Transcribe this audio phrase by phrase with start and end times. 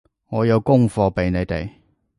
[0.29, 1.69] 我有功課畀你哋